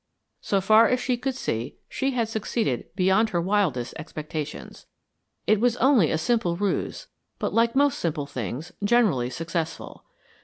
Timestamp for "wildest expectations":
3.39-4.87